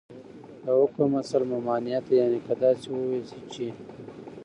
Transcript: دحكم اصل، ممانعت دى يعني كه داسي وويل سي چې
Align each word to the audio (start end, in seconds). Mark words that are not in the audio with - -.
دحكم 0.65 1.11
اصل، 1.21 1.41
ممانعت 1.51 2.03
دى 2.09 2.15
يعني 2.17 2.39
كه 2.47 2.53
داسي 2.61 2.87
وويل 2.91 3.23
سي 3.29 3.39
چې 3.51 3.65